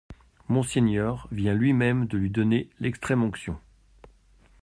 Monseigneur 0.47 1.27
vient 1.31 1.53
lui-même 1.53 2.07
lui 2.11 2.31
donner 2.31 2.71
l'extrême-onction. 2.79 3.59